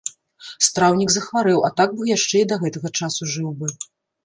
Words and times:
Страўнік 0.67 1.09
захварэў, 1.15 1.59
а 1.69 1.71
так 1.83 1.93
бы 2.01 2.09
яшчэ 2.15 2.35
і 2.47 2.49
да 2.55 2.59
гэтага 2.65 2.89
часу 3.03 3.31
жыў 3.37 3.49
бы. 3.63 3.73